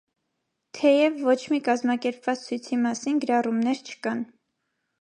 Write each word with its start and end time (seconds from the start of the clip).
Թեև 0.77 1.19
ոչ 1.27 1.35
մի 1.55 1.59
կազմակերպված 1.67 2.43
ցույցի 2.47 2.81
մասին 2.87 3.21
գրառումներ 3.27 3.87
չկան։ 3.91 4.27